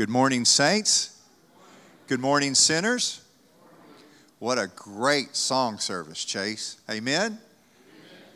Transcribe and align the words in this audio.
Good 0.00 0.08
morning, 0.08 0.46
saints. 0.46 1.14
Good 2.06 2.20
morning, 2.20 2.54
sinners. 2.54 3.20
What 4.38 4.56
a 4.56 4.66
great 4.66 5.36
song 5.36 5.76
service, 5.76 6.24
Chase. 6.24 6.80
Amen. 6.88 7.38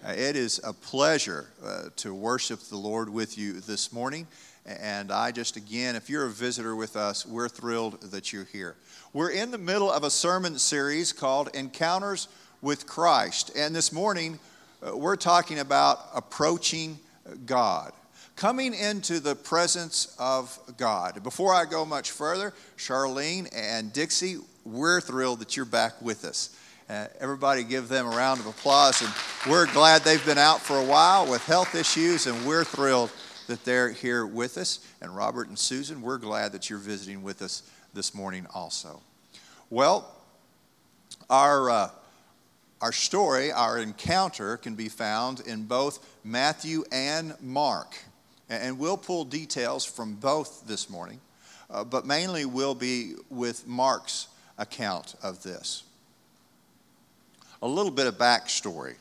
Uh, 0.07 0.11
it 0.11 0.37
is 0.37 0.61
a 0.63 0.75
pleasure 0.75 1.47
uh, 1.65 1.85
to 1.97 2.13
worship 2.13 2.61
the 2.61 2.77
Lord 2.77 3.09
with 3.09 3.39
you 3.39 3.63
this 3.63 3.95
morning. 3.95 4.27
And 4.67 5.11
I 5.11 5.33
just, 5.33 5.57
again, 5.57 5.97
if 5.97 6.11
you're 6.11 6.27
a 6.27 6.31
visitor 6.31 6.77
with 6.77 6.97
us, 6.97 7.25
we're 7.25 7.49
thrilled 7.49 7.99
that 8.11 8.31
you're 8.31 8.45
here. 8.45 8.77
We're 9.15 9.31
in 9.31 9.51
the 9.51 9.57
middle 9.57 9.91
of 9.91 10.05
a 10.05 10.11
sermon 10.11 10.59
series 10.59 11.15
called 11.15 11.49
Encounters 11.55 12.29
with 12.61 12.87
Christ. 12.87 13.53
And 13.57 13.75
this 13.75 13.91
morning, 13.91 14.39
uh, 14.87 14.95
we're 14.95 15.17
talking 15.17 15.61
about 15.61 16.11
approaching 16.15 16.99
God 17.47 17.95
coming 18.37 18.75
into 18.75 19.21
the 19.21 19.35
presence 19.35 20.15
of 20.19 20.59
God. 20.77 21.23
Before 21.23 21.55
I 21.55 21.65
go 21.65 21.85
much 21.85 22.11
further, 22.11 22.53
Charlene 22.77 23.49
and 23.55 23.93
Dixie, 23.93 24.39
we're 24.65 25.01
thrilled 25.01 25.41
that 25.41 25.57
you're 25.57 25.67
back 25.67 26.01
with 26.03 26.25
us. 26.25 26.57
Uh, 26.89 27.07
everybody 27.21 27.63
give 27.65 27.89
them 27.89 28.07
a 28.07 28.11
round 28.11 28.41
of 28.41 28.47
applause. 28.47 29.01
And 29.01 29.13
we're 29.51 29.67
glad 29.73 30.03
they've 30.03 30.25
been 30.27 30.39
out 30.39 30.61
for 30.61 30.79
a 30.79 30.85
while 30.85 31.31
with 31.31 31.45
health 31.47 31.75
issues, 31.75 32.27
and 32.27 32.47
we're 32.47 32.65
thrilled 32.65 33.11
that 33.47 33.65
they're 33.65 33.91
here 33.91 34.27
with 34.27 34.59
us. 34.59 34.81
And 35.01 35.15
Robert 35.15 35.49
and 35.49 35.59
Susan, 35.59 36.03
we're 36.03 36.19
glad 36.19 36.53
that 36.53 36.69
you're 36.69 36.79
visiting 36.79 37.23
with 37.23 37.41
us 37.41 37.63
this 37.95 38.15
morning 38.15 38.47
also. 38.53 39.01
Well, 39.71 40.11
our, 41.31 41.71
uh, 41.71 41.91
our 42.81 42.93
story, 42.93 43.53
our 43.53 43.79
encounter, 43.79 44.57
can 44.57 44.75
be 44.75 44.89
found 44.89 45.41
in 45.41 45.65
both 45.65 46.05
Matthew 46.25 46.85
and 46.93 47.35
Mark. 47.41 47.97
And 48.49 48.79
we'll 48.79 48.97
pull 48.97 49.25
details 49.25 49.85
from 49.85 50.15
both 50.15 50.67
this 50.67 50.91
morning, 50.91 51.21
uh, 51.71 51.85
but 51.85 52.07
mainly 52.07 52.45
we'll 52.45 52.75
be 52.75 53.15
with 53.31 53.67
Mark's 53.67 54.29
account 54.59 55.15
of 55.23 55.43
this. 55.43 55.85
A 57.63 57.67
little 57.67 57.91
bit 57.91 58.07
of 58.07 58.19
backstory. 58.19 58.97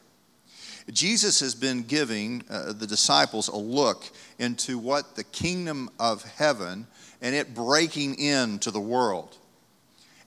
Jesus 0.92 1.40
has 1.40 1.56
been 1.56 1.84
giving 1.84 2.44
uh, 2.50 2.74
the 2.74 2.88
disciples 2.88 3.48
a 3.48 3.56
look 3.56 4.06
into 4.40 4.78
what 4.78 5.16
the 5.16 5.24
kingdom 5.24 5.90
of 6.00 6.24
heaven 6.24 6.88
and 7.22 7.34
it 7.36 7.54
breaking 7.54 8.20
into 8.20 8.70
the 8.72 8.82
world. 8.82 9.38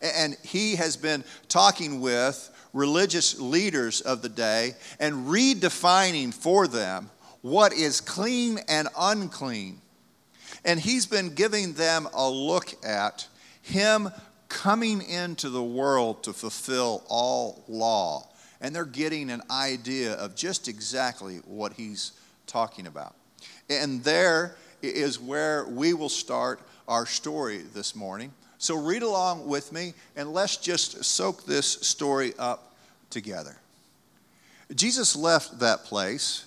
And 0.00 0.36
he 0.42 0.76
has 0.76 0.96
been 0.96 1.24
talking 1.48 2.00
with 2.00 2.50
religious 2.72 3.38
leaders 3.38 4.00
of 4.02 4.22
the 4.22 4.28
day 4.28 4.74
and 5.00 5.26
redefining 5.26 6.32
for 6.32 6.66
them 6.66 7.10
what 7.46 7.72
is 7.72 8.00
clean 8.00 8.58
and 8.66 8.88
unclean. 8.98 9.80
And 10.64 10.80
he's 10.80 11.06
been 11.06 11.32
giving 11.32 11.74
them 11.74 12.08
a 12.12 12.28
look 12.28 12.74
at 12.84 13.28
him 13.62 14.08
coming 14.48 15.00
into 15.00 15.48
the 15.48 15.62
world 15.62 16.24
to 16.24 16.32
fulfill 16.32 17.04
all 17.08 17.62
law. 17.68 18.28
And 18.60 18.74
they're 18.74 18.84
getting 18.84 19.30
an 19.30 19.42
idea 19.48 20.14
of 20.14 20.34
just 20.34 20.66
exactly 20.66 21.36
what 21.46 21.74
he's 21.74 22.12
talking 22.48 22.88
about. 22.88 23.14
And 23.70 24.02
there 24.02 24.56
is 24.82 25.20
where 25.20 25.66
we 25.66 25.94
will 25.94 26.08
start 26.08 26.60
our 26.88 27.06
story 27.06 27.58
this 27.58 27.94
morning. 27.94 28.32
So 28.58 28.76
read 28.76 29.04
along 29.04 29.46
with 29.46 29.72
me 29.72 29.94
and 30.16 30.32
let's 30.32 30.56
just 30.56 31.04
soak 31.04 31.46
this 31.46 31.66
story 31.66 32.32
up 32.40 32.74
together. 33.08 33.56
Jesus 34.74 35.14
left 35.14 35.60
that 35.60 35.84
place 35.84 36.46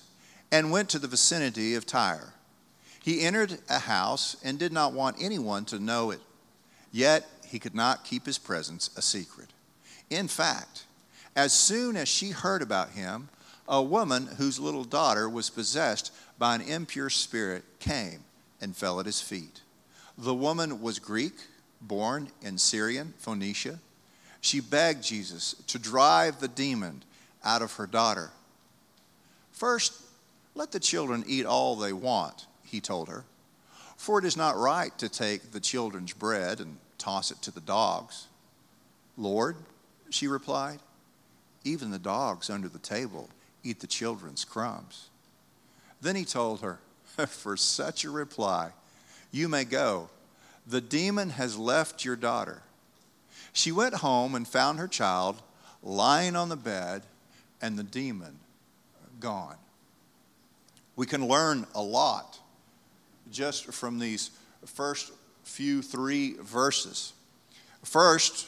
and 0.52 0.70
went 0.70 0.88
to 0.90 0.98
the 0.98 1.08
vicinity 1.08 1.74
of 1.74 1.86
Tyre. 1.86 2.34
He 3.02 3.22
entered 3.22 3.58
a 3.68 3.78
house 3.78 4.36
and 4.44 4.58
did 4.58 4.72
not 4.72 4.92
want 4.92 5.16
anyone 5.20 5.64
to 5.66 5.78
know 5.78 6.10
it, 6.10 6.20
yet 6.92 7.26
he 7.46 7.58
could 7.58 7.74
not 7.74 8.04
keep 8.04 8.26
his 8.26 8.38
presence 8.38 8.90
a 8.96 9.02
secret. 9.02 9.48
In 10.10 10.28
fact, 10.28 10.84
as 11.36 11.52
soon 11.52 11.96
as 11.96 12.08
she 12.08 12.30
heard 12.30 12.62
about 12.62 12.90
him, 12.90 13.28
a 13.68 13.82
woman 13.82 14.26
whose 14.38 14.58
little 14.58 14.84
daughter 14.84 15.28
was 15.28 15.48
possessed 15.48 16.12
by 16.38 16.54
an 16.54 16.60
impure 16.60 17.10
spirit 17.10 17.64
came 17.78 18.24
and 18.60 18.76
fell 18.76 18.98
at 18.98 19.06
his 19.06 19.20
feet. 19.20 19.60
The 20.18 20.34
woman 20.34 20.82
was 20.82 20.98
Greek, 20.98 21.34
born 21.80 22.28
in 22.42 22.58
Syrian, 22.58 23.14
Phoenicia. 23.18 23.78
She 24.40 24.60
begged 24.60 25.04
Jesus 25.04 25.54
to 25.68 25.78
drive 25.78 26.40
the 26.40 26.48
demon 26.48 27.02
out 27.44 27.62
of 27.62 27.74
her 27.74 27.86
daughter. 27.86 28.30
First, 29.52 29.94
let 30.60 30.72
the 30.72 30.78
children 30.78 31.24
eat 31.26 31.46
all 31.46 31.74
they 31.74 31.94
want, 31.94 32.46
he 32.62 32.82
told 32.82 33.08
her. 33.08 33.24
For 33.96 34.18
it 34.18 34.26
is 34.26 34.36
not 34.36 34.58
right 34.58 34.96
to 34.98 35.08
take 35.08 35.52
the 35.52 35.58
children's 35.58 36.12
bread 36.12 36.60
and 36.60 36.76
toss 36.98 37.30
it 37.30 37.40
to 37.40 37.50
the 37.50 37.62
dogs. 37.62 38.26
Lord, 39.16 39.56
she 40.10 40.28
replied, 40.28 40.80
even 41.64 41.90
the 41.90 41.98
dogs 41.98 42.50
under 42.50 42.68
the 42.68 42.78
table 42.78 43.30
eat 43.64 43.80
the 43.80 43.86
children's 43.86 44.44
crumbs. 44.44 45.08
Then 46.02 46.14
he 46.14 46.26
told 46.26 46.60
her, 46.60 46.78
For 47.26 47.56
such 47.56 48.04
a 48.04 48.10
reply, 48.10 48.72
you 49.32 49.48
may 49.48 49.64
go. 49.64 50.10
The 50.66 50.82
demon 50.82 51.30
has 51.30 51.56
left 51.56 52.04
your 52.04 52.16
daughter. 52.16 52.60
She 53.54 53.72
went 53.72 53.94
home 53.94 54.34
and 54.34 54.46
found 54.46 54.78
her 54.78 54.88
child 54.88 55.40
lying 55.82 56.36
on 56.36 56.50
the 56.50 56.56
bed 56.56 57.04
and 57.62 57.78
the 57.78 57.82
demon 57.82 58.40
gone. 59.20 59.56
We 61.00 61.06
can 61.06 61.26
learn 61.26 61.66
a 61.74 61.80
lot 61.80 62.38
just 63.32 63.72
from 63.72 63.98
these 63.98 64.32
first 64.66 65.10
few 65.44 65.80
three 65.80 66.34
verses. 66.34 67.14
First, 67.82 68.46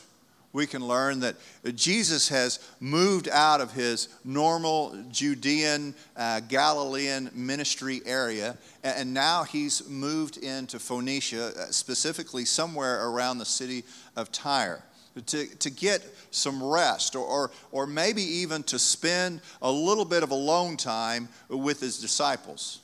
we 0.52 0.66
can 0.66 0.86
learn 0.86 1.20
that 1.20 1.36
Jesus 1.74 2.28
has 2.28 2.58
moved 2.78 3.26
out 3.30 3.62
of 3.62 3.72
his 3.72 4.08
normal 4.22 5.02
Judean, 5.10 5.94
uh, 6.14 6.40
Galilean 6.40 7.30
ministry 7.32 8.02
area, 8.04 8.58
and 8.84 9.14
now 9.14 9.44
he's 9.44 9.88
moved 9.88 10.36
into 10.36 10.78
Phoenicia, 10.78 11.54
uh, 11.56 11.66
specifically 11.70 12.44
somewhere 12.44 13.08
around 13.08 13.38
the 13.38 13.46
city 13.46 13.82
of 14.14 14.30
Tyre 14.30 14.84
to, 15.26 15.46
to 15.46 15.70
get 15.70 16.02
some 16.30 16.62
rest 16.62 17.14
or, 17.14 17.24
or, 17.24 17.50
or 17.70 17.86
maybe 17.86 18.22
even 18.22 18.62
to 18.64 18.78
spend 18.78 19.40
a 19.60 19.70
little 19.70 20.04
bit 20.04 20.22
of 20.22 20.30
alone 20.30 20.76
time 20.76 21.28
with 21.48 21.80
his 21.80 21.98
disciples. 21.98 22.80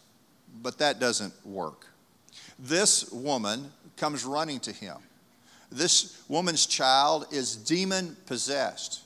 But 0.62 0.78
that 0.78 1.00
doesn't 1.00 1.34
work. 1.46 1.86
This 2.58 3.10
woman 3.10 3.72
comes 3.96 4.24
running 4.24 4.60
to 4.60 4.72
him. 4.72 4.96
This 5.70 6.22
woman's 6.28 6.66
child 6.66 7.26
is 7.30 7.56
demon 7.56 8.16
possessed. 8.26 9.02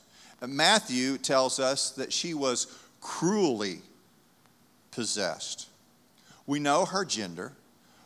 Matthew 0.47 1.19
tells 1.19 1.61
us 1.61 1.91
that 1.91 2.13
she 2.13 2.35
was 2.35 2.67
cruelly 3.01 3.81
possessed. 4.91 5.69
We 6.47 6.59
know 6.59 6.85
her 6.85 7.05
gender. 7.05 7.53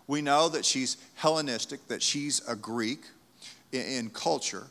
We 0.06 0.22
know 0.22 0.48
that 0.48 0.64
she's 0.64 0.96
Hellenistic, 1.16 1.86
that 1.88 2.02
she's 2.02 2.46
a 2.48 2.54
Greek 2.54 3.00
in, 3.72 3.82
in 3.82 4.10
culture. 4.10 4.66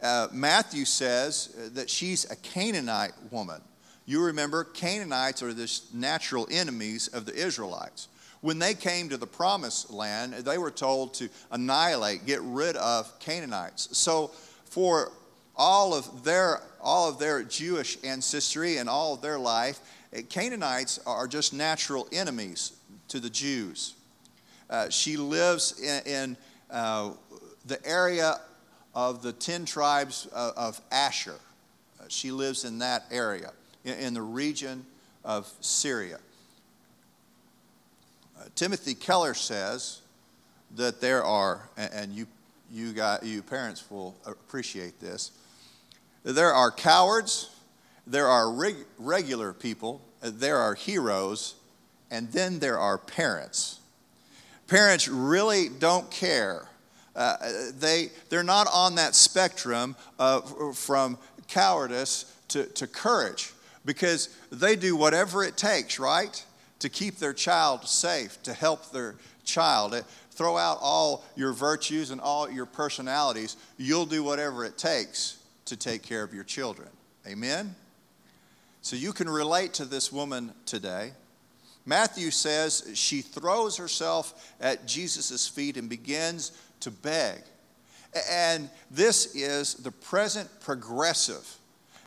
Uh, 0.00 0.28
Matthew 0.32 0.84
says 0.84 1.54
uh, 1.56 1.68
that 1.74 1.90
she's 1.90 2.30
a 2.30 2.36
Canaanite 2.36 3.12
woman. 3.30 3.60
You 4.06 4.22
remember, 4.24 4.64
Canaanites 4.64 5.42
are 5.42 5.52
the 5.52 5.70
natural 5.92 6.46
enemies 6.50 7.08
of 7.08 7.26
the 7.26 7.34
Israelites. 7.34 8.08
When 8.40 8.58
they 8.58 8.74
came 8.74 9.08
to 9.08 9.16
the 9.16 9.26
promised 9.26 9.90
land, 9.90 10.32
they 10.32 10.58
were 10.58 10.70
told 10.70 11.14
to 11.14 11.28
annihilate, 11.50 12.24
get 12.24 12.40
rid 12.42 12.76
of 12.76 13.18
Canaanites. 13.18 13.96
So, 13.98 14.28
for 14.64 15.10
all 15.56 15.92
of 15.92 16.22
their, 16.22 16.62
all 16.80 17.08
of 17.08 17.18
their 17.18 17.42
Jewish 17.42 17.98
ancestry 18.04 18.76
and 18.76 18.88
all 18.88 19.14
of 19.14 19.20
their 19.20 19.38
life, 19.38 19.80
uh, 20.16 20.20
Canaanites 20.28 21.00
are 21.04 21.26
just 21.26 21.52
natural 21.52 22.06
enemies 22.12 22.72
to 23.08 23.18
the 23.18 23.30
Jews. 23.30 23.94
Uh, 24.70 24.88
she 24.88 25.16
lives 25.16 25.80
in, 25.80 26.06
in 26.06 26.36
uh, 26.70 27.10
the 27.66 27.84
area 27.84 28.40
of 28.94 29.22
the 29.22 29.32
10 29.32 29.64
tribes 29.64 30.26
of 30.32 30.80
Asher. 30.90 31.36
Uh, 32.00 32.04
she 32.08 32.30
lives 32.30 32.64
in 32.64 32.78
that 32.78 33.04
area, 33.10 33.52
in 33.84 34.14
the 34.14 34.22
region 34.22 34.84
of 35.24 35.50
Syria. 35.60 36.18
Uh, 38.38 38.44
Timothy 38.54 38.94
Keller 38.94 39.34
says 39.34 40.00
that 40.76 41.00
there 41.00 41.24
are, 41.24 41.68
and 41.76 42.12
you, 42.12 42.26
you, 42.72 42.92
got, 42.92 43.24
you 43.24 43.42
parents 43.42 43.84
will 43.90 44.14
appreciate 44.26 45.00
this, 45.00 45.32
there 46.24 46.52
are 46.52 46.70
cowards, 46.70 47.50
there 48.06 48.26
are 48.26 48.50
reg- 48.50 48.86
regular 48.98 49.52
people, 49.52 50.00
uh, 50.22 50.30
there 50.32 50.56
are 50.58 50.74
heroes, 50.74 51.54
and 52.10 52.30
then 52.32 52.58
there 52.58 52.78
are 52.78 52.98
parents. 52.98 53.80
Parents 54.66 55.08
really 55.08 55.68
don't 55.68 56.10
care 56.10 56.68
uh, 57.18 57.36
they, 57.78 58.10
they're 58.30 58.42
not 58.42 58.68
on 58.72 58.94
that 58.94 59.14
spectrum 59.14 59.96
from 60.74 61.18
cowardice 61.48 62.32
to, 62.48 62.64
to 62.66 62.86
courage 62.86 63.52
because 63.84 64.28
they 64.52 64.76
do 64.76 64.94
whatever 64.94 65.42
it 65.42 65.56
takes, 65.56 65.98
right, 65.98 66.44
to 66.78 66.88
keep 66.88 67.16
their 67.16 67.32
child 67.32 67.88
safe, 67.88 68.40
to 68.42 68.52
help 68.52 68.90
their 68.92 69.16
child. 69.44 69.94
throw 70.30 70.56
out 70.56 70.78
all 70.80 71.24
your 71.34 71.52
virtues 71.52 72.10
and 72.10 72.20
all 72.20 72.48
your 72.48 72.66
personalities, 72.66 73.56
you'll 73.76 74.06
do 74.06 74.22
whatever 74.22 74.64
it 74.64 74.78
takes 74.78 75.38
to 75.64 75.76
take 75.76 76.02
care 76.02 76.22
of 76.22 76.32
your 76.32 76.44
children. 76.44 76.88
Amen? 77.26 77.74
So 78.82 78.94
you 78.94 79.12
can 79.12 79.28
relate 79.28 79.74
to 79.74 79.84
this 79.84 80.12
woman 80.12 80.52
today. 80.64 81.12
Matthew 81.84 82.30
says 82.30 82.90
she 82.94 83.22
throws 83.22 83.78
herself 83.78 84.54
at 84.60 84.86
Jesus' 84.86 85.48
feet 85.48 85.76
and 85.76 85.88
begins 85.88 86.52
to 86.80 86.90
beg. 86.90 87.40
And 88.30 88.70
this 88.90 89.34
is 89.34 89.74
the 89.74 89.90
present 89.90 90.48
progressive, 90.60 91.56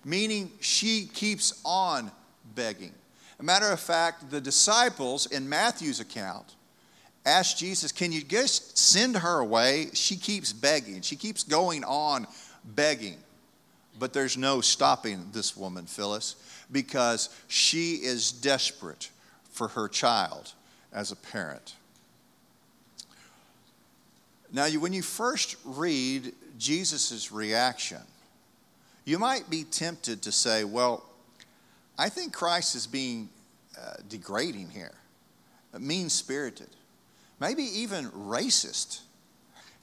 meaning 0.03 0.51
she 0.59 1.09
keeps 1.13 1.61
on 1.63 2.11
begging. 2.55 2.93
A 3.39 3.43
matter 3.43 3.71
of 3.71 3.79
fact, 3.79 4.29
the 4.29 4.41
disciples 4.41 5.25
in 5.25 5.47
Matthew's 5.47 5.99
account 5.99 6.55
asked 7.25 7.57
Jesus, 7.57 7.91
Can 7.91 8.11
you 8.11 8.23
just 8.23 8.77
send 8.77 9.17
her 9.17 9.39
away? 9.39 9.89
She 9.93 10.15
keeps 10.15 10.53
begging, 10.53 11.01
she 11.01 11.15
keeps 11.15 11.43
going 11.43 11.83
on 11.83 12.27
begging. 12.63 13.17
But 13.99 14.13
there's 14.13 14.37
no 14.37 14.61
stopping 14.61 15.29
this 15.31 15.55
woman, 15.55 15.85
Phyllis, 15.85 16.35
because 16.71 17.29
she 17.47 17.95
is 17.95 18.31
desperate 18.31 19.09
for 19.51 19.67
her 19.69 19.87
child 19.87 20.53
as 20.93 21.11
a 21.11 21.15
parent. 21.15 21.75
Now, 24.51 24.67
when 24.67 24.93
you 24.93 25.01
first 25.01 25.55
read 25.63 26.33
Jesus' 26.57 27.31
reaction, 27.31 28.01
you 29.05 29.17
might 29.17 29.49
be 29.49 29.63
tempted 29.63 30.21
to 30.23 30.31
say, 30.31 30.63
well, 30.63 31.03
I 31.97 32.09
think 32.09 32.33
Christ 32.33 32.75
is 32.75 32.85
being 32.85 33.29
uh, 33.79 33.93
degrading 34.09 34.69
here, 34.69 34.93
mean 35.79 36.09
spirited, 36.09 36.69
maybe 37.39 37.63
even 37.63 38.09
racist. 38.11 39.01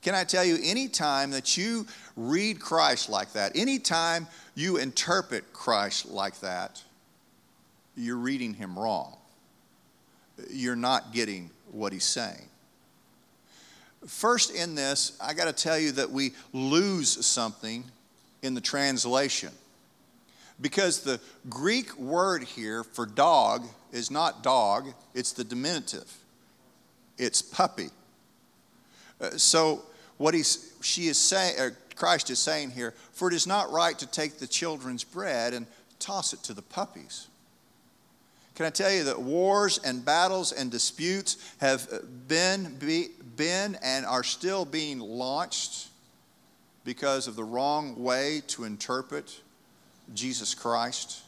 Can 0.03 0.15
I 0.15 0.25
tell 0.25 0.45
you, 0.45 0.59
anytime 0.63 1.31
that 1.33 1.57
you 1.57 1.87
read 2.17 2.61
Christ 2.61 3.09
like 3.09 3.33
that, 3.33 3.57
anytime 3.57 4.27
you 4.55 4.77
interpret 4.77 5.53
Christ 5.53 6.07
like 6.07 6.39
that, 6.41 6.83
you're 7.97 8.17
reading 8.17 8.55
him 8.55 8.79
wrong. 8.79 9.17
You're 10.51 10.77
not 10.77 11.13
getting 11.13 11.51
what 11.73 11.93
he's 11.93 12.05
saying. 12.05 12.49
First, 14.07 14.55
in 14.55 14.75
this, 14.75 15.17
I 15.21 15.35
got 15.35 15.47
to 15.47 15.53
tell 15.53 15.79
you 15.79 15.93
that 15.93 16.11
we 16.11 16.33
lose 16.53 17.25
something 17.25 17.85
in 18.43 18.55
the 18.55 18.61
translation. 18.61 19.51
Because 20.61 21.03
the 21.03 21.21
Greek 21.49 21.97
word 21.97 22.43
here 22.43 22.85
for 22.85 23.07
dog 23.07 23.67
is 23.93 24.11
not 24.11 24.43
dog, 24.43 24.93
it's 25.15 25.33
the 25.33 25.45
diminutive, 25.45 26.13
it's 27.17 27.43
puppy. 27.43 27.89
Uh, 29.21 29.31
so, 29.31 29.83
what 30.17 30.35
he's, 30.35 30.73
she 30.81 31.07
is 31.07 31.19
saying, 31.19 31.73
Christ 31.95 32.31
is 32.31 32.39
saying 32.39 32.71
here, 32.71 32.95
for 33.13 33.29
it 33.29 33.35
is 33.35 33.47
not 33.47 33.71
right 33.71 33.99
to 33.99 34.07
take 34.07 34.39
the 34.39 34.47
children's 34.47 35.05
bread 35.05 35.55
and 35.55 35.67
toss 35.99 36.33
it 36.33 36.43
to 36.45 36.55
the 36.55 36.63
puppies. 36.63 37.29
Can 38.59 38.67
I 38.67 38.71
tell 38.71 38.91
you 38.91 39.05
that 39.05 39.21
wars 39.21 39.79
and 39.85 40.05
battles 40.05 40.51
and 40.51 40.69
disputes 40.69 41.37
have 41.61 41.89
been, 42.27 42.75
be, 42.81 43.11
been 43.37 43.79
and 43.85 44.05
are 44.05 44.25
still 44.25 44.65
being 44.65 44.99
launched 44.99 45.87
because 46.85 47.29
of 47.29 47.37
the 47.37 47.45
wrong 47.45 48.03
way 48.03 48.43
to 48.49 48.65
interpret 48.65 49.43
Jesus 50.13 50.57
Christ? 50.57 51.21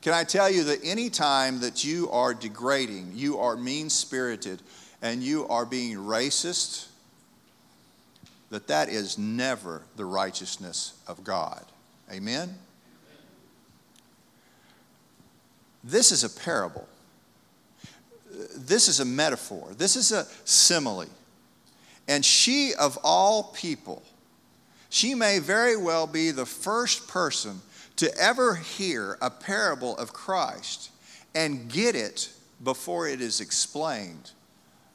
Can 0.00 0.14
I 0.14 0.24
tell 0.24 0.48
you 0.48 0.64
that 0.64 0.78
any 0.82 1.10
time 1.10 1.60
that 1.60 1.84
you 1.84 2.08
are 2.10 2.32
degrading, 2.32 3.12
you 3.14 3.38
are 3.38 3.54
mean 3.54 3.90
spirited, 3.90 4.62
and 5.02 5.22
you 5.22 5.46
are 5.48 5.66
being 5.66 5.98
racist, 5.98 6.86
that 8.48 8.66
that 8.68 8.88
is 8.88 9.18
never 9.18 9.82
the 9.96 10.06
righteousness 10.06 10.94
of 11.06 11.22
God. 11.22 11.66
Amen? 12.10 12.58
This 15.84 16.10
is 16.10 16.24
a 16.24 16.30
parable. 16.30 16.88
This 18.56 18.88
is 18.88 19.00
a 19.00 19.04
metaphor. 19.04 19.68
This 19.76 19.94
is 19.94 20.10
a 20.10 20.26
simile. 20.44 21.06
And 22.08 22.24
she, 22.24 22.72
of 22.74 22.98
all 23.04 23.44
people, 23.54 24.02
she 24.88 25.14
may 25.14 25.38
very 25.38 25.76
well 25.76 26.06
be 26.06 26.30
the 26.30 26.46
first 26.46 27.06
person 27.06 27.60
to 27.96 28.12
ever 28.18 28.56
hear 28.56 29.18
a 29.20 29.30
parable 29.30 29.96
of 29.98 30.12
Christ 30.12 30.90
and 31.34 31.70
get 31.70 31.94
it 31.94 32.30
before 32.62 33.08
it 33.08 33.20
is 33.20 33.40
explained 33.40 34.32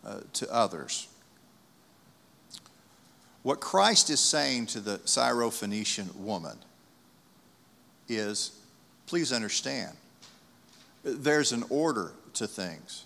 uh, 0.05 0.21
to 0.33 0.51
others. 0.53 1.07
What 3.43 3.59
Christ 3.59 4.09
is 4.09 4.19
saying 4.19 4.67
to 4.67 4.79
the 4.79 4.97
Syrophoenician 4.99 6.15
woman 6.15 6.57
is 8.07 8.51
please 9.05 9.31
understand, 9.31 9.95
there's 11.03 11.51
an 11.51 11.63
order 11.69 12.11
to 12.33 12.47
things. 12.47 13.05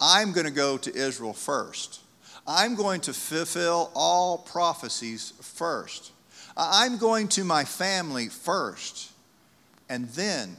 I'm 0.00 0.32
going 0.32 0.46
to 0.46 0.52
go 0.52 0.76
to 0.78 0.94
Israel 0.94 1.32
first. 1.32 2.00
I'm 2.46 2.74
going 2.74 3.00
to 3.02 3.12
fulfill 3.12 3.90
all 3.94 4.38
prophecies 4.38 5.32
first. 5.40 6.12
I'm 6.56 6.96
going 6.98 7.28
to 7.28 7.44
my 7.44 7.64
family 7.64 8.28
first. 8.28 9.10
And 9.88 10.08
then 10.10 10.56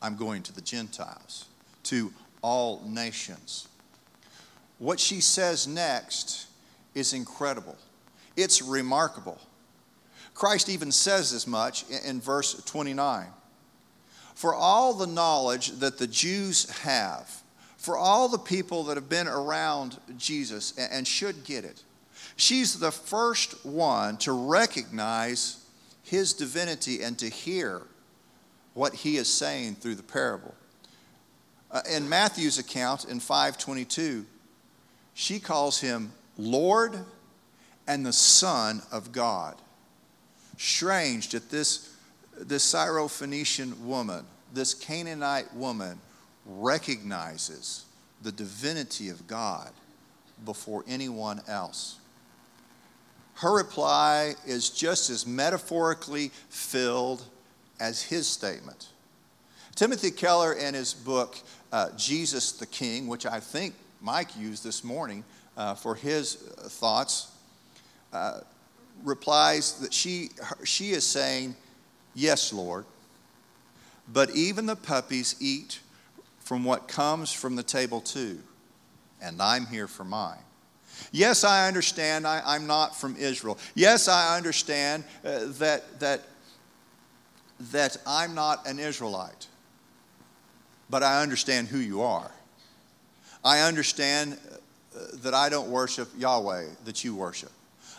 I'm 0.00 0.16
going 0.16 0.42
to 0.44 0.52
the 0.52 0.60
Gentiles, 0.60 1.46
to 1.84 2.12
all 2.42 2.82
nations. 2.86 3.68
What 4.78 5.00
she 5.00 5.20
says 5.20 5.66
next 5.66 6.46
is 6.94 7.12
incredible, 7.12 7.76
it's 8.36 8.62
remarkable. 8.62 9.38
Christ 10.34 10.68
even 10.68 10.92
says 10.92 11.32
as 11.32 11.46
much 11.46 11.84
in 12.04 12.20
verse 12.20 12.62
29 12.64 13.26
for 14.36 14.54
all 14.54 14.92
the 14.92 15.06
knowledge 15.06 15.70
that 15.78 15.96
the 15.96 16.06
Jews 16.06 16.68
have, 16.80 17.42
for 17.78 17.96
all 17.96 18.28
the 18.28 18.38
people 18.38 18.84
that 18.84 18.98
have 18.98 19.08
been 19.08 19.26
around 19.26 19.96
Jesus 20.18 20.76
and 20.76 21.08
should 21.08 21.42
get 21.42 21.64
it. 21.64 21.82
She's 22.36 22.78
the 22.78 22.92
first 22.92 23.64
one 23.64 24.18
to 24.18 24.32
recognize 24.32 25.64
his 26.02 26.34
divinity 26.34 27.02
and 27.02 27.18
to 27.18 27.30
hear 27.30 27.80
what 28.74 28.92
he 28.92 29.16
is 29.16 29.26
saying 29.26 29.76
through 29.76 29.94
the 29.94 30.02
parable. 30.02 30.54
Uh, 31.70 31.80
in 31.90 32.06
Matthew's 32.06 32.58
account 32.58 33.06
in 33.06 33.20
522, 33.20 34.26
she 35.14 35.40
calls 35.40 35.80
him 35.80 36.12
Lord 36.36 36.98
and 37.88 38.04
the 38.04 38.12
Son 38.12 38.82
of 38.92 39.12
God. 39.12 39.56
Strange 40.58 41.30
that 41.30 41.50
this 41.50 41.95
this 42.38 42.72
Syrophoenician 42.72 43.78
woman, 43.80 44.24
this 44.52 44.74
Canaanite 44.74 45.52
woman, 45.54 45.98
recognizes 46.44 47.84
the 48.22 48.32
divinity 48.32 49.08
of 49.08 49.26
God 49.26 49.70
before 50.44 50.84
anyone 50.86 51.40
else. 51.48 51.96
Her 53.34 53.54
reply 53.54 54.34
is 54.46 54.70
just 54.70 55.10
as 55.10 55.26
metaphorically 55.26 56.30
filled 56.48 57.22
as 57.78 58.02
his 58.02 58.26
statement. 58.26 58.88
Timothy 59.74 60.10
Keller, 60.10 60.54
in 60.54 60.72
his 60.72 60.94
book, 60.94 61.36
uh, 61.70 61.90
Jesus 61.98 62.52
the 62.52 62.66
King, 62.66 63.06
which 63.08 63.26
I 63.26 63.40
think 63.40 63.74
Mike 64.00 64.34
used 64.38 64.64
this 64.64 64.82
morning 64.82 65.22
uh, 65.56 65.74
for 65.74 65.94
his 65.94 66.34
thoughts, 66.34 67.30
uh, 68.12 68.40
replies 69.04 69.78
that 69.80 69.92
she, 69.92 70.30
she 70.64 70.92
is 70.92 71.04
saying, 71.04 71.54
Yes, 72.16 72.50
Lord. 72.50 72.86
But 74.10 74.34
even 74.34 74.66
the 74.66 74.74
puppies 74.74 75.36
eat 75.38 75.80
from 76.40 76.64
what 76.64 76.88
comes 76.88 77.32
from 77.32 77.56
the 77.56 77.62
table 77.62 78.00
too, 78.00 78.38
and 79.20 79.40
I'm 79.40 79.66
here 79.66 79.86
for 79.86 80.04
mine. 80.04 80.38
Yes, 81.12 81.44
I 81.44 81.68
understand 81.68 82.26
I, 82.26 82.56
am 82.56 82.66
not 82.66 82.96
from 82.96 83.16
Israel. 83.16 83.58
Yes, 83.74 84.08
I 84.08 84.34
understand 84.34 85.04
uh, 85.24 85.40
that, 85.58 86.00
that, 86.00 86.22
that 87.72 87.98
I'm 88.06 88.34
not 88.34 88.66
an 88.66 88.78
Israelite. 88.78 89.46
But 90.88 91.02
I 91.02 91.20
understand 91.20 91.68
who 91.68 91.78
you 91.78 92.00
are. 92.00 92.30
I 93.44 93.60
understand 93.60 94.38
uh, 94.94 95.00
that 95.16 95.34
I 95.34 95.48
don't 95.50 95.68
worship 95.68 96.08
Yahweh 96.16 96.66
that 96.86 97.04
you 97.04 97.14
worship. 97.14 97.52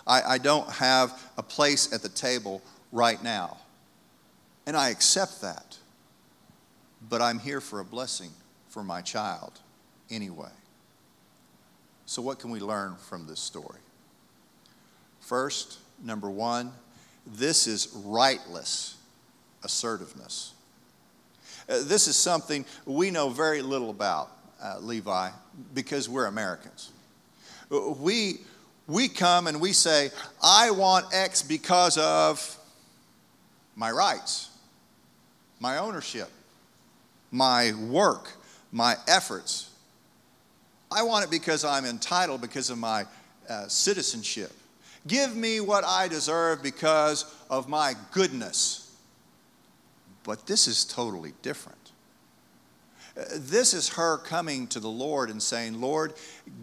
I, 0.07 0.21
I 0.21 0.37
don't 0.39 0.67
have 0.71 1.21
a 1.37 1.43
place 1.43 1.93
at 1.93 2.01
the 2.01 2.09
table 2.09 2.61
right 2.91 3.21
now. 3.21 3.57
And 4.67 4.77
I 4.77 4.89
accept 4.89 5.41
that. 5.41 5.77
But 7.09 7.21
I'm 7.21 7.39
here 7.39 7.61
for 7.61 7.79
a 7.79 7.85
blessing 7.85 8.29
for 8.67 8.83
my 8.83 9.01
child 9.01 9.59
anyway. 10.11 10.51
So, 12.05 12.21
what 12.21 12.39
can 12.39 12.51
we 12.51 12.59
learn 12.59 12.95
from 12.95 13.25
this 13.27 13.39
story? 13.39 13.79
First, 15.19 15.79
number 16.03 16.29
one, 16.29 16.71
this 17.25 17.65
is 17.67 17.87
rightless 18.05 18.95
assertiveness. 19.63 20.53
Uh, 21.67 21.79
this 21.83 22.07
is 22.07 22.15
something 22.15 22.65
we 22.85 23.11
know 23.11 23.29
very 23.29 23.61
little 23.61 23.89
about, 23.89 24.31
uh, 24.63 24.77
Levi, 24.79 25.29
because 25.73 26.07
we're 26.07 26.27
Americans. 26.27 26.91
We, 27.69 28.39
we 28.87 29.09
come 29.09 29.47
and 29.47 29.59
we 29.59 29.73
say, 29.73 30.11
I 30.41 30.71
want 30.71 31.13
X 31.13 31.41
because 31.41 31.97
of 31.97 32.57
my 33.75 33.91
rights, 33.91 34.49
my 35.59 35.77
ownership, 35.77 36.29
my 37.31 37.73
work, 37.87 38.31
my 38.71 38.95
efforts. 39.07 39.69
I 40.91 41.03
want 41.03 41.25
it 41.25 41.31
because 41.31 41.65
I'm 41.65 41.85
entitled, 41.85 42.41
because 42.41 42.69
of 42.69 42.77
my 42.77 43.05
uh, 43.49 43.67
citizenship. 43.67 44.51
Give 45.07 45.35
me 45.35 45.59
what 45.59 45.83
I 45.85 46.07
deserve 46.07 46.61
because 46.61 47.33
of 47.49 47.69
my 47.69 47.93
goodness. 48.11 48.95
But 50.23 50.45
this 50.45 50.67
is 50.67 50.83
totally 50.83 51.33
different. 51.41 51.77
This 53.33 53.73
is 53.73 53.89
her 53.89 54.17
coming 54.17 54.67
to 54.67 54.79
the 54.79 54.89
Lord 54.89 55.29
and 55.29 55.41
saying, 55.41 55.81
Lord, 55.81 56.13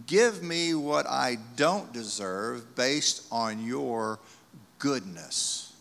give 0.06 0.42
me 0.42 0.74
what 0.74 1.06
I 1.06 1.38
don't 1.56 1.92
deserve 1.92 2.76
based 2.76 3.26
on 3.32 3.64
your 3.64 4.20
goodness. 4.78 5.72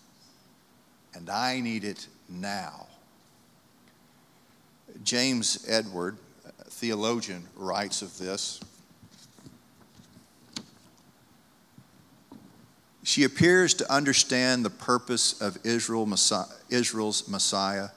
And 1.14 1.30
I 1.30 1.60
need 1.60 1.84
it 1.84 2.08
now. 2.28 2.88
James 5.04 5.66
Edward, 5.68 6.18
theologian, 6.70 7.48
writes 7.56 8.02
of 8.02 8.18
this. 8.18 8.60
She 13.04 13.26
appears 13.26 13.74
to 13.76 13.94
understand 13.94 14.64
the 14.64 14.70
purpose 14.70 15.40
of 15.42 15.58
Israel, 15.66 16.10
Israel's 16.70 17.28
Messiah 17.28 17.90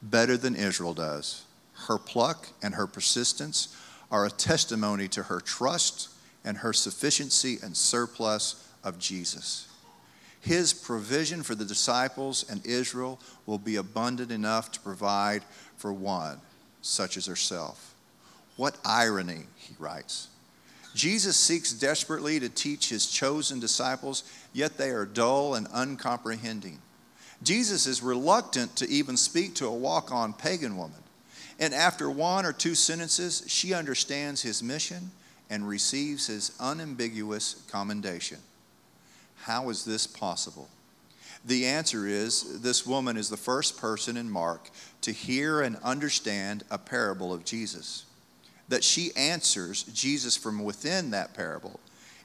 better 0.00 0.36
than 0.36 0.54
Israel 0.54 0.94
does. 0.94 1.44
Her 1.88 1.98
pluck 1.98 2.48
and 2.62 2.74
her 2.74 2.86
persistence 2.86 3.76
are 4.10 4.24
a 4.24 4.30
testimony 4.30 5.08
to 5.08 5.24
her 5.24 5.40
trust 5.40 6.10
and 6.44 6.58
her 6.58 6.72
sufficiency 6.72 7.58
and 7.62 7.76
surplus 7.76 8.68
of 8.84 8.98
Jesus. 8.98 9.65
His 10.46 10.72
provision 10.72 11.42
for 11.42 11.56
the 11.56 11.64
disciples 11.64 12.48
and 12.48 12.64
Israel 12.64 13.18
will 13.46 13.58
be 13.58 13.74
abundant 13.74 14.30
enough 14.30 14.70
to 14.70 14.80
provide 14.80 15.42
for 15.76 15.92
one 15.92 16.40
such 16.82 17.16
as 17.16 17.26
herself. 17.26 17.96
What 18.54 18.78
irony, 18.84 19.46
he 19.56 19.74
writes. 19.76 20.28
Jesus 20.94 21.36
seeks 21.36 21.72
desperately 21.72 22.38
to 22.38 22.48
teach 22.48 22.90
his 22.90 23.08
chosen 23.08 23.58
disciples, 23.58 24.22
yet 24.52 24.78
they 24.78 24.90
are 24.90 25.04
dull 25.04 25.56
and 25.56 25.66
uncomprehending. 25.72 26.78
Jesus 27.42 27.88
is 27.88 28.00
reluctant 28.00 28.76
to 28.76 28.88
even 28.88 29.16
speak 29.16 29.56
to 29.56 29.66
a 29.66 29.74
walk 29.74 30.12
on 30.12 30.32
pagan 30.32 30.76
woman. 30.76 31.02
And 31.58 31.74
after 31.74 32.08
one 32.08 32.46
or 32.46 32.52
two 32.52 32.76
sentences, 32.76 33.42
she 33.48 33.74
understands 33.74 34.42
his 34.42 34.62
mission 34.62 35.10
and 35.50 35.66
receives 35.66 36.28
his 36.28 36.52
unambiguous 36.60 37.64
commendation. 37.68 38.38
How 39.46 39.68
is 39.68 39.84
this 39.84 40.08
possible? 40.08 40.68
The 41.44 41.66
answer 41.66 42.08
is 42.08 42.62
this 42.62 42.84
woman 42.84 43.16
is 43.16 43.28
the 43.28 43.36
first 43.36 43.78
person 43.78 44.16
in 44.16 44.28
Mark 44.28 44.70
to 45.02 45.12
hear 45.12 45.60
and 45.60 45.76
understand 45.84 46.64
a 46.68 46.78
parable 46.78 47.32
of 47.32 47.44
Jesus 47.44 48.06
that 48.68 48.82
she 48.82 49.12
answers 49.14 49.84
Jesus 49.84 50.36
from 50.36 50.64
within 50.64 51.12
that 51.12 51.32
parable 51.32 51.78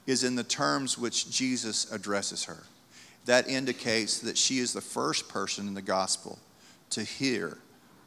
is 0.04 0.24
in 0.24 0.34
the 0.34 0.42
terms 0.42 0.98
which 0.98 1.30
Jesus 1.30 1.92
addresses 1.92 2.42
her. 2.46 2.64
That 3.26 3.48
indicates 3.48 4.18
that 4.18 4.36
she 4.36 4.58
is 4.58 4.72
the 4.72 4.80
first 4.80 5.28
person 5.28 5.68
in 5.68 5.74
the 5.74 5.80
gospel 5.80 6.40
to 6.90 7.04
hear 7.04 7.58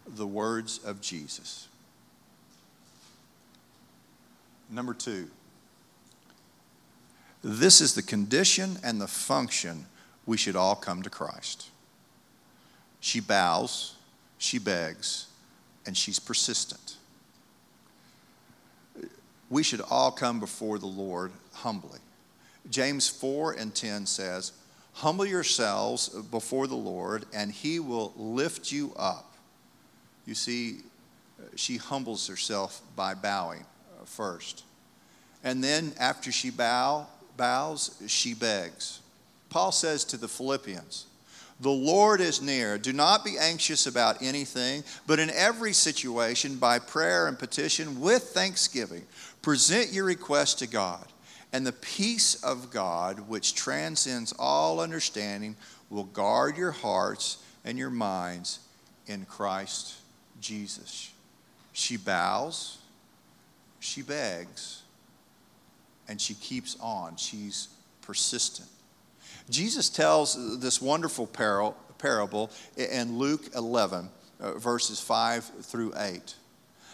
the 0.05 0.27
words 0.27 0.79
of 0.83 0.99
Jesus. 0.99 1.69
Number 4.69 4.93
two, 4.93 5.29
this 7.47 7.81
is 7.81 7.93
the 7.93 8.01
condition 8.01 8.77
and 8.83 8.99
the 8.99 9.07
function 9.07 9.85
we 10.25 10.37
should 10.37 10.55
all 10.55 10.75
come 10.75 11.03
to 11.03 11.09
Christ. 11.09 11.69
She 12.99 13.19
bows, 13.19 13.95
she 14.37 14.57
begs, 14.57 15.27
and 15.85 15.95
she's 15.95 16.19
persistent 16.19 16.95
we 19.49 19.63
should 19.63 19.81
all 19.89 20.11
come 20.11 20.39
before 20.39 20.79
the 20.79 20.85
Lord 20.85 21.31
humbly. 21.53 21.99
James 22.69 23.07
4 23.07 23.53
and 23.53 23.73
10 23.73 24.05
says, 24.05 24.51
Humble 24.93 25.25
yourselves 25.25 26.09
before 26.09 26.67
the 26.67 26.75
Lord, 26.75 27.25
and 27.33 27.51
he 27.51 27.79
will 27.79 28.13
lift 28.15 28.71
you 28.71 28.93
up. 28.95 29.33
You 30.25 30.33
see, 30.33 30.77
she 31.55 31.77
humbles 31.77 32.27
herself 32.27 32.81
by 32.95 33.13
bowing 33.13 33.65
first. 34.05 34.63
And 35.43 35.63
then 35.63 35.93
after 35.99 36.31
she 36.31 36.49
bow, 36.49 37.07
bows, 37.37 38.01
she 38.07 38.33
begs. 38.33 38.99
Paul 39.49 39.71
says 39.71 40.03
to 40.05 40.17
the 40.17 40.27
Philippians, 40.27 41.05
the 41.59 41.71
Lord 41.71 42.19
is 42.19 42.41
near. 42.41 42.77
Do 42.77 42.91
not 42.91 43.23
be 43.23 43.37
anxious 43.39 43.87
about 43.87 44.21
anything, 44.21 44.83
but 45.07 45.19
in 45.19 45.29
every 45.29 45.71
situation, 45.71 46.57
by 46.57 46.79
prayer 46.79 47.27
and 47.27 47.39
petition, 47.39 48.01
with 48.01 48.23
thanksgiving, 48.23 49.03
present 49.41 49.93
your 49.93 50.03
request 50.03 50.59
to 50.59 50.67
God. 50.67 51.05
And 51.53 51.65
the 51.65 51.71
peace 51.71 52.43
of 52.43 52.71
God, 52.71 53.29
which 53.29 53.55
transcends 53.55 54.33
all 54.37 54.81
understanding, 54.81 55.55
will 55.89 56.03
guard 56.03 56.57
your 56.57 56.71
hearts 56.71 57.37
and 57.63 57.77
your 57.77 57.89
minds 57.89 58.59
in 59.07 59.25
Christ 59.25 59.95
Jesus. 60.41 61.11
She 61.71 61.95
bows, 61.95 62.79
she 63.79 64.01
begs, 64.01 64.81
and 66.07 66.19
she 66.19 66.33
keeps 66.35 66.77
on. 66.79 67.15
She's 67.17 67.69
persistent. 68.01 68.69
Jesus 69.49 69.89
tells 69.89 70.59
this 70.59 70.81
wonderful 70.81 71.27
parable 71.27 72.51
in 72.77 73.17
Luke 73.17 73.51
11, 73.55 74.09
uh, 74.39 74.53
verses 74.53 74.99
5 74.99 75.65
through 75.65 75.93
8 75.95 76.35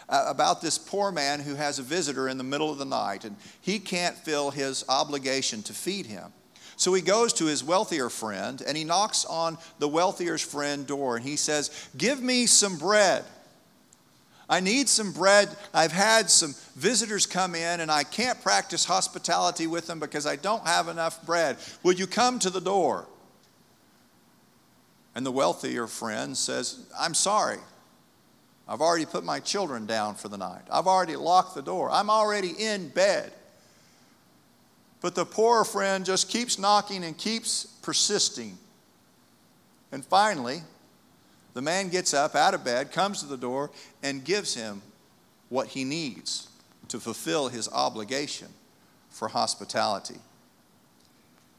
uh, 0.08 0.26
about 0.28 0.60
this 0.60 0.78
poor 0.78 1.10
man 1.10 1.40
who 1.40 1.54
has 1.54 1.78
a 1.78 1.82
visitor 1.82 2.28
in 2.28 2.38
the 2.38 2.44
middle 2.44 2.70
of 2.70 2.78
the 2.78 2.84
night 2.84 3.24
and 3.24 3.36
he 3.60 3.78
can't 3.78 4.16
fill 4.16 4.50
his 4.50 4.84
obligation 4.88 5.62
to 5.62 5.72
feed 5.72 6.06
him. 6.06 6.32
So 6.76 6.92
he 6.94 7.02
goes 7.02 7.32
to 7.34 7.46
his 7.46 7.62
wealthier 7.64 8.10
friend 8.10 8.62
and 8.66 8.76
he 8.76 8.84
knocks 8.84 9.24
on 9.24 9.58
the 9.78 9.88
wealthier 9.88 10.38
friend 10.38 10.86
door 10.86 11.16
and 11.16 11.24
he 11.24 11.36
says, 11.36 11.88
Give 11.96 12.20
me 12.22 12.46
some 12.46 12.76
bread. 12.76 13.24
I 14.52 14.60
need 14.60 14.86
some 14.86 15.12
bread. 15.12 15.48
I've 15.72 15.92
had 15.92 16.28
some 16.28 16.54
visitors 16.76 17.24
come 17.24 17.54
in 17.54 17.80
and 17.80 17.90
I 17.90 18.04
can't 18.04 18.38
practice 18.42 18.84
hospitality 18.84 19.66
with 19.66 19.86
them 19.86 19.98
because 19.98 20.26
I 20.26 20.36
don't 20.36 20.66
have 20.66 20.88
enough 20.88 21.24
bread. 21.24 21.56
Will 21.82 21.94
you 21.94 22.06
come 22.06 22.38
to 22.40 22.50
the 22.50 22.60
door? 22.60 23.06
And 25.14 25.24
the 25.24 25.32
wealthier 25.32 25.86
friend 25.86 26.36
says, 26.36 26.80
I'm 27.00 27.14
sorry. 27.14 27.60
I've 28.68 28.82
already 28.82 29.06
put 29.06 29.24
my 29.24 29.40
children 29.40 29.86
down 29.86 30.16
for 30.16 30.28
the 30.28 30.36
night. 30.36 30.64
I've 30.70 30.86
already 30.86 31.16
locked 31.16 31.54
the 31.54 31.62
door. 31.62 31.90
I'm 31.90 32.10
already 32.10 32.50
in 32.50 32.88
bed. 32.88 33.32
But 35.00 35.14
the 35.14 35.24
poorer 35.24 35.64
friend 35.64 36.04
just 36.04 36.28
keeps 36.28 36.58
knocking 36.58 37.04
and 37.04 37.16
keeps 37.16 37.64
persisting. 37.80 38.58
And 39.92 40.04
finally, 40.04 40.60
the 41.54 41.62
man 41.62 41.88
gets 41.88 42.14
up 42.14 42.34
out 42.34 42.54
of 42.54 42.64
bed, 42.64 42.92
comes 42.92 43.20
to 43.20 43.26
the 43.26 43.36
door, 43.36 43.70
and 44.02 44.24
gives 44.24 44.54
him 44.54 44.82
what 45.48 45.68
he 45.68 45.84
needs 45.84 46.48
to 46.88 46.98
fulfill 46.98 47.48
his 47.48 47.68
obligation 47.70 48.48
for 49.10 49.28
hospitality, 49.28 50.18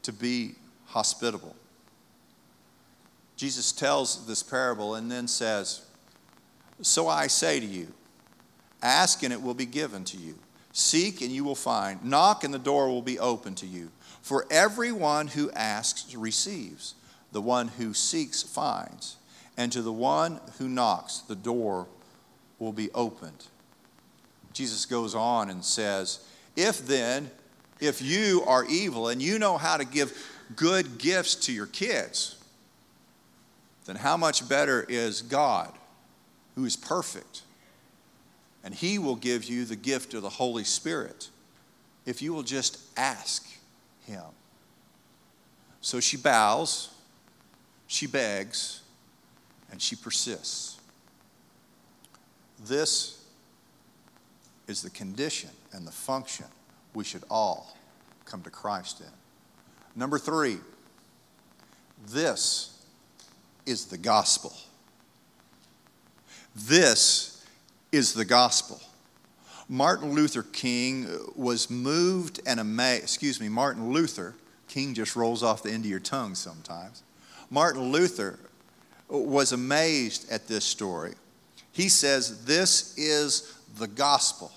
to 0.02 0.12
be 0.12 0.56
hospitable. 0.86 1.54
Jesus 3.36 3.72
tells 3.72 4.26
this 4.26 4.42
parable 4.42 4.96
and 4.96 5.10
then 5.10 5.28
says, 5.28 5.82
So 6.82 7.08
I 7.08 7.28
say 7.28 7.60
to 7.60 7.66
you, 7.66 7.92
ask 8.82 9.22
and 9.22 9.32
it 9.32 9.42
will 9.42 9.54
be 9.54 9.66
given 9.66 10.04
to 10.04 10.16
you. 10.16 10.36
Seek 10.72 11.20
and 11.20 11.30
you 11.30 11.44
will 11.44 11.54
find. 11.54 12.04
Knock 12.04 12.42
and 12.42 12.52
the 12.52 12.58
door 12.58 12.88
will 12.88 13.02
be 13.02 13.18
open 13.18 13.54
to 13.56 13.66
you. 13.66 13.90
For 14.22 14.46
everyone 14.50 15.28
who 15.28 15.50
asks 15.52 16.14
receives, 16.16 16.94
the 17.32 17.40
one 17.40 17.68
who 17.68 17.94
seeks 17.94 18.42
finds 18.42 19.16
and 19.56 19.70
to 19.72 19.82
the 19.82 19.92
one 19.92 20.40
who 20.58 20.68
knocks, 20.68 21.18
the 21.20 21.36
door 21.36 21.86
will 22.58 22.72
be 22.72 22.90
opened. 22.92 23.46
Jesus 24.52 24.86
goes 24.86 25.14
on 25.14 25.50
and 25.50 25.64
says, 25.64 26.24
If 26.56 26.86
then, 26.86 27.30
if 27.80 28.00
you 28.00 28.42
are 28.46 28.64
evil 28.66 29.08
and 29.08 29.20
you 29.20 29.38
know 29.38 29.58
how 29.58 29.76
to 29.76 29.84
give 29.84 30.16
good 30.56 30.98
gifts 30.98 31.34
to 31.46 31.52
your 31.52 31.66
kids, 31.66 32.36
then 33.86 33.96
how 33.96 34.16
much 34.16 34.48
better 34.48 34.84
is 34.88 35.22
God, 35.22 35.72
who 36.54 36.64
is 36.64 36.76
perfect? 36.76 37.42
And 38.62 38.74
He 38.74 38.98
will 38.98 39.16
give 39.16 39.44
you 39.44 39.64
the 39.64 39.76
gift 39.76 40.14
of 40.14 40.22
the 40.22 40.30
Holy 40.30 40.64
Spirit 40.64 41.28
if 42.06 42.22
you 42.22 42.32
will 42.32 42.42
just 42.42 42.78
ask 42.96 43.46
Him. 44.06 44.22
So 45.80 46.00
she 46.00 46.16
bows, 46.16 46.94
she 47.86 48.06
begs, 48.06 48.80
and 49.70 49.80
she 49.80 49.96
persists. 49.96 50.80
This 52.64 53.24
is 54.66 54.82
the 54.82 54.90
condition 54.90 55.50
and 55.72 55.86
the 55.86 55.92
function 55.92 56.46
we 56.94 57.04
should 57.04 57.24
all 57.30 57.76
come 58.24 58.42
to 58.42 58.50
Christ 58.50 59.00
in. 59.00 59.06
Number 59.96 60.18
three, 60.18 60.58
this 62.08 62.84
is 63.66 63.86
the 63.86 63.98
gospel. 63.98 64.52
This 66.54 67.44
is 67.92 68.14
the 68.14 68.24
gospel. 68.24 68.80
Martin 69.68 70.12
Luther 70.12 70.42
King 70.42 71.08
was 71.34 71.70
moved 71.70 72.40
and 72.46 72.60
amazed, 72.60 73.04
excuse 73.04 73.40
me, 73.40 73.48
Martin 73.48 73.92
Luther, 73.92 74.34
King 74.68 74.94
just 74.94 75.16
rolls 75.16 75.42
off 75.42 75.62
the 75.62 75.70
end 75.70 75.84
of 75.84 75.90
your 75.90 76.00
tongue 76.00 76.34
sometimes. 76.34 77.02
Martin 77.50 77.92
Luther 77.92 78.38
was 79.08 79.52
amazed 79.52 80.30
at 80.30 80.48
this 80.48 80.64
story. 80.64 81.14
He 81.72 81.88
says, 81.88 82.44
This 82.44 82.96
is 82.96 83.54
the 83.78 83.86
gospel. 83.86 84.52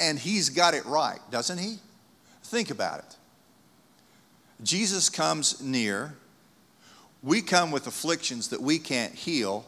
And 0.00 0.18
he's 0.18 0.48
got 0.48 0.74
it 0.74 0.84
right, 0.86 1.20
doesn't 1.30 1.58
he? 1.58 1.78
Think 2.42 2.70
about 2.70 3.00
it. 3.00 3.16
Jesus 4.62 5.08
comes 5.10 5.60
near. 5.60 6.14
We 7.22 7.42
come 7.42 7.70
with 7.70 7.86
afflictions 7.86 8.48
that 8.48 8.60
we 8.60 8.78
can't 8.78 9.14
heal. 9.14 9.66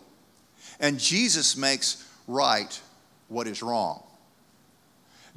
And 0.81 0.99
Jesus 0.99 1.57
makes 1.57 2.05
right 2.27 2.81
what 3.29 3.47
is 3.47 3.63
wrong. 3.63 4.03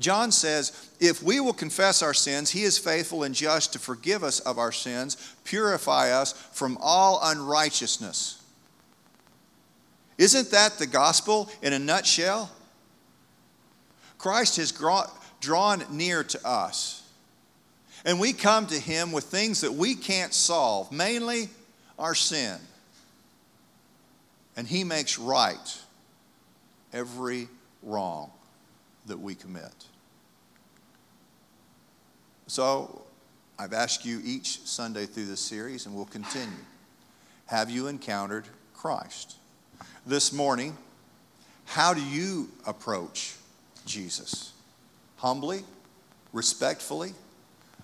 John 0.01 0.31
says, 0.31 0.89
if 0.99 1.21
we 1.21 1.39
will 1.39 1.53
confess 1.53 2.01
our 2.01 2.13
sins, 2.13 2.49
he 2.49 2.63
is 2.63 2.77
faithful 2.77 3.23
and 3.23 3.35
just 3.35 3.73
to 3.73 3.79
forgive 3.79 4.23
us 4.23 4.39
of 4.41 4.57
our 4.57 4.71
sins, 4.71 5.35
purify 5.43 6.11
us 6.11 6.33
from 6.51 6.77
all 6.81 7.19
unrighteousness. 7.23 8.41
Isn't 10.17 10.51
that 10.51 10.77
the 10.77 10.87
gospel 10.87 11.49
in 11.61 11.73
a 11.73 11.79
nutshell? 11.79 12.49
Christ 14.17 14.57
has 14.57 14.71
drawn 15.39 15.83
near 15.89 16.23
to 16.23 16.47
us. 16.47 16.97
And 18.05 18.19
we 18.19 18.33
come 18.33 18.67
to 18.67 18.79
him 18.79 19.11
with 19.11 19.25
things 19.25 19.61
that 19.61 19.73
we 19.73 19.95
can't 19.95 20.33
solve, 20.33 20.91
mainly 20.91 21.49
our 21.99 22.15
sin. 22.15 22.57
And 24.57 24.67
he 24.67 24.83
makes 24.83 25.19
right 25.19 25.79
every 26.93 27.47
wrong 27.83 28.31
that 29.05 29.19
we 29.19 29.35
commit. 29.35 29.73
So 32.51 33.03
I've 33.57 33.71
asked 33.71 34.03
you 34.03 34.19
each 34.25 34.59
Sunday 34.67 35.05
through 35.05 35.27
this 35.27 35.39
series, 35.39 35.85
and 35.85 35.95
we'll 35.95 36.03
continue. 36.03 36.51
Have 37.45 37.69
you 37.69 37.87
encountered 37.87 38.43
Christ? 38.73 39.37
This 40.05 40.33
morning, 40.33 40.75
how 41.63 41.93
do 41.93 42.03
you 42.03 42.49
approach 42.67 43.35
Jesus? 43.85 44.51
Humbly, 45.15 45.63
respectfully, 46.33 47.13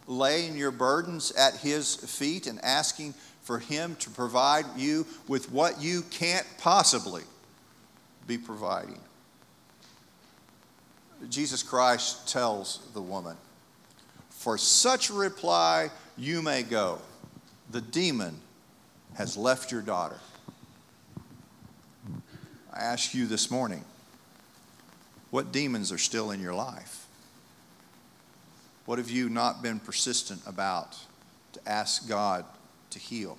laying 0.05 0.57
your 0.57 0.71
burdens 0.71 1.31
at 1.31 1.55
his 1.55 1.95
feet 1.95 2.45
and 2.45 2.59
asking 2.61 3.13
for 3.43 3.59
him 3.59 3.95
to 4.01 4.09
provide 4.09 4.65
you 4.75 5.07
with 5.29 5.49
what 5.49 5.81
you 5.81 6.01
can't 6.09 6.45
possibly 6.57 7.23
be 8.27 8.37
providing. 8.37 8.99
Jesus 11.29 11.63
Christ 11.63 12.27
tells 12.27 12.81
the 12.93 13.01
woman, 13.01 13.37
for 14.47 14.57
such 14.57 15.09
a 15.09 15.13
reply, 15.13 15.91
you 16.17 16.41
may 16.41 16.63
go. 16.63 16.99
The 17.69 17.81
demon 17.81 18.39
has 19.15 19.35
left 19.35 19.73
your 19.73 19.81
daughter. 19.81 20.15
I 22.71 22.79
ask 22.79 23.13
you 23.13 23.27
this 23.27 23.51
morning 23.51 23.83
what 25.31 25.51
demons 25.51 25.91
are 25.91 25.97
still 25.97 26.31
in 26.31 26.39
your 26.39 26.53
life? 26.53 27.07
What 28.85 28.99
have 28.99 29.09
you 29.09 29.27
not 29.27 29.61
been 29.61 29.81
persistent 29.81 30.39
about 30.47 30.95
to 31.51 31.59
ask 31.67 32.07
God 32.07 32.45
to 32.91 32.99
heal? 32.99 33.37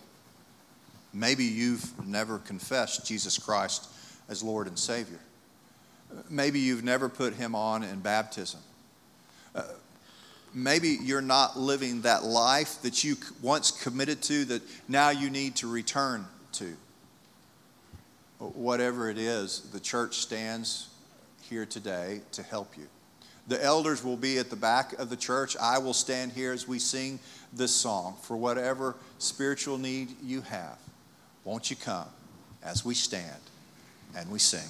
Maybe 1.15 1.45
you've 1.45 2.07
never 2.07 2.37
confessed 2.39 3.07
Jesus 3.07 3.39
Christ 3.39 3.89
as 4.29 4.43
Lord 4.43 4.67
and 4.67 4.79
Savior. 4.79 5.21
Maybe 6.29 6.61
you've 6.61 6.85
never 6.85 7.09
put 7.09 7.33
him 7.33 7.55
on 7.55 7.83
in 7.83 8.01
baptism. 8.01 8.61
Uh, 9.55 9.63
maybe 10.55 10.99
you're 11.03 11.21
not 11.21 11.59
living 11.59 12.03
that 12.03 12.25
life 12.25 12.81
that 12.83 13.05
you 13.05 13.17
once 13.43 13.71
committed 13.71 14.23
to 14.23 14.45
that 14.47 14.63
now 14.89 15.11
you 15.11 15.31
need 15.31 15.57
to 15.57 15.71
return 15.71 16.27
to. 16.53 16.77
Whatever 18.39 19.11
it 19.11 19.19
is, 19.19 19.63
the 19.73 19.81
church 19.81 20.19
stands 20.19 20.89
here 21.43 21.67
today 21.67 22.21
to 22.33 22.43
help 22.43 22.77
you. 22.77 22.87
The 23.49 23.63
elders 23.65 24.05
will 24.05 24.17
be 24.17 24.39
at 24.39 24.51
the 24.51 24.57
back 24.57 24.93
of 24.99 25.09
the 25.09 25.17
church. 25.17 25.57
I 25.57 25.79
will 25.79 25.95
stand 25.95 26.33
here 26.33 26.53
as 26.53 26.69
we 26.69 26.79
sing 26.79 27.19
this 27.53 27.75
song 27.75 28.17
for 28.23 28.37
whatever 28.37 28.95
spiritual 29.19 29.79
need 29.79 30.15
you 30.23 30.43
have. 30.43 30.79
Won't 31.45 31.71
you 31.71 31.77
come 31.77 32.09
as 32.63 32.85
we 32.85 32.95
stand 32.95 33.41
and 34.15 34.31
we 34.31 34.39
sing? 34.39 34.69